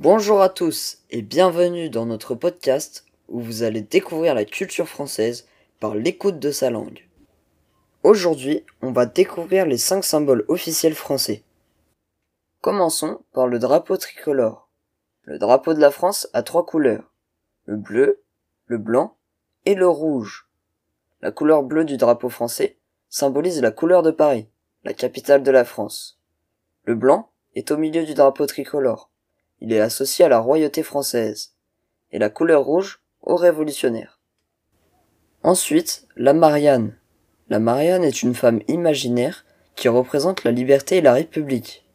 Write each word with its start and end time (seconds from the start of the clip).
Bonjour 0.00 0.40
à 0.40 0.48
tous 0.48 0.96
et 1.10 1.20
bienvenue 1.20 1.90
dans 1.90 2.06
notre 2.06 2.34
podcast 2.34 3.04
où 3.28 3.38
vous 3.38 3.64
allez 3.64 3.82
découvrir 3.82 4.34
la 4.34 4.46
culture 4.46 4.88
française 4.88 5.46
par 5.78 5.94
l'écoute 5.94 6.38
de 6.38 6.50
sa 6.50 6.70
langue. 6.70 7.06
Aujourd'hui, 8.02 8.64
on 8.80 8.92
va 8.92 9.04
découvrir 9.04 9.66
les 9.66 9.76
5 9.76 10.02
symboles 10.02 10.46
officiels 10.48 10.94
français. 10.94 11.44
Commençons 12.62 13.20
par 13.34 13.46
le 13.46 13.58
drapeau 13.58 13.98
tricolore. 13.98 14.70
Le 15.24 15.38
drapeau 15.38 15.74
de 15.74 15.80
la 15.80 15.90
France 15.90 16.30
a 16.32 16.42
trois 16.42 16.64
couleurs. 16.64 17.12
Le 17.66 17.76
bleu, 17.76 18.22
le 18.68 18.78
blanc 18.78 19.18
et 19.66 19.74
le 19.74 19.86
rouge. 19.86 20.48
La 21.20 21.30
couleur 21.30 21.62
bleue 21.62 21.84
du 21.84 21.98
drapeau 21.98 22.30
français 22.30 22.78
symbolise 23.10 23.60
la 23.60 23.70
couleur 23.70 24.02
de 24.02 24.12
Paris, 24.12 24.48
la 24.82 24.94
capitale 24.94 25.42
de 25.42 25.50
la 25.50 25.66
France. 25.66 26.18
Le 26.84 26.94
blanc 26.94 27.32
est 27.54 27.70
au 27.70 27.76
milieu 27.76 28.06
du 28.06 28.14
drapeau 28.14 28.46
tricolore. 28.46 29.09
Il 29.60 29.72
est 29.72 29.80
associé 29.80 30.24
à 30.24 30.28
la 30.28 30.38
royauté 30.38 30.82
française. 30.82 31.54
Et 32.12 32.18
la 32.18 32.30
couleur 32.30 32.64
rouge 32.64 33.02
aux 33.22 33.36
révolutionnaires. 33.36 34.20
Ensuite, 35.42 36.06
la 36.16 36.32
Marianne. 36.32 36.96
La 37.48 37.58
Marianne 37.58 38.04
est 38.04 38.22
une 38.22 38.34
femme 38.34 38.60
imaginaire 38.68 39.44
qui 39.76 39.88
représente 39.88 40.44
la 40.44 40.50
liberté 40.50 40.98
et 40.98 41.02
la 41.02 41.14
République. 41.14 41.86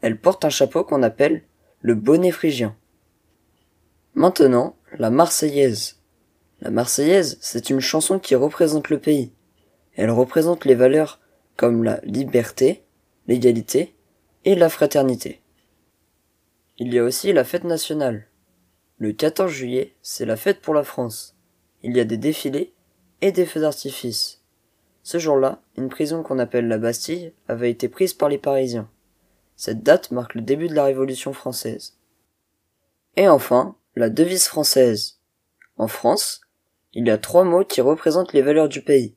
Elle 0.00 0.18
porte 0.18 0.44
un 0.44 0.50
chapeau 0.50 0.84
qu'on 0.84 1.02
appelle 1.02 1.42
le 1.80 1.94
bonnet 1.94 2.30
phrygien. 2.30 2.76
Maintenant, 4.14 4.76
la 4.98 5.10
Marseillaise. 5.10 6.00
La 6.60 6.70
Marseillaise, 6.70 7.38
c'est 7.40 7.70
une 7.70 7.80
chanson 7.80 8.18
qui 8.18 8.34
représente 8.34 8.90
le 8.90 8.98
pays. 8.98 9.32
Elle 9.96 10.10
représente 10.10 10.64
les 10.64 10.74
valeurs 10.74 11.20
comme 11.56 11.82
la 11.82 12.00
liberté, 12.04 12.84
l'égalité 13.26 13.94
et 14.44 14.54
la 14.54 14.68
fraternité. 14.68 15.41
Il 16.84 16.92
y 16.92 16.98
a 16.98 17.04
aussi 17.04 17.32
la 17.32 17.44
fête 17.44 17.62
nationale. 17.62 18.26
Le 18.98 19.12
14 19.12 19.48
juillet, 19.48 19.94
c'est 20.02 20.26
la 20.26 20.34
fête 20.34 20.60
pour 20.60 20.74
la 20.74 20.82
France. 20.82 21.36
Il 21.84 21.96
y 21.96 22.00
a 22.00 22.04
des 22.04 22.16
défilés 22.16 22.74
et 23.20 23.30
des 23.30 23.46
feux 23.46 23.60
d'artifice. 23.60 24.42
Ce 25.04 25.18
jour-là, 25.18 25.62
une 25.76 25.90
prison 25.90 26.24
qu'on 26.24 26.40
appelle 26.40 26.66
la 26.66 26.78
Bastille 26.78 27.34
avait 27.46 27.70
été 27.70 27.88
prise 27.88 28.14
par 28.14 28.28
les 28.28 28.36
Parisiens. 28.36 28.90
Cette 29.54 29.84
date 29.84 30.10
marque 30.10 30.34
le 30.34 30.40
début 30.40 30.66
de 30.66 30.74
la 30.74 30.82
Révolution 30.82 31.32
française. 31.32 31.98
Et 33.14 33.28
enfin, 33.28 33.76
la 33.94 34.10
devise 34.10 34.48
française. 34.48 35.20
En 35.76 35.86
France, 35.86 36.40
il 36.94 37.06
y 37.06 37.12
a 37.12 37.18
trois 37.18 37.44
mots 37.44 37.64
qui 37.64 37.80
représentent 37.80 38.32
les 38.32 38.42
valeurs 38.42 38.68
du 38.68 38.82
pays. 38.82 39.14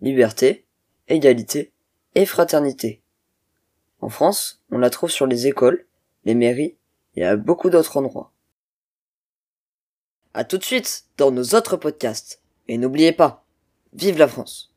Liberté, 0.00 0.64
égalité 1.08 1.74
et 2.14 2.24
fraternité. 2.24 3.02
En 4.00 4.08
France, 4.08 4.62
on 4.70 4.78
la 4.78 4.88
trouve 4.88 5.10
sur 5.10 5.26
les 5.26 5.46
écoles, 5.46 5.84
les 6.24 6.34
mairies 6.34 6.78
et 7.16 7.24
à 7.24 7.36
beaucoup 7.36 7.70
d'autres 7.70 7.96
endroits. 7.96 8.32
À 10.34 10.44
tout 10.44 10.58
de 10.58 10.64
suite 10.64 11.06
dans 11.16 11.30
nos 11.30 11.54
autres 11.54 11.76
podcasts. 11.76 12.42
Et 12.68 12.78
n'oubliez 12.78 13.12
pas, 13.12 13.44
vive 13.92 14.18
la 14.18 14.28
France! 14.28 14.74